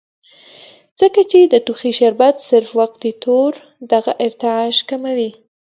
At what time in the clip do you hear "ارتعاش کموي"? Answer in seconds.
4.25-5.31